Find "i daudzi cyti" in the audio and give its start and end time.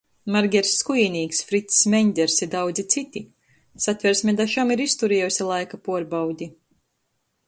2.45-3.23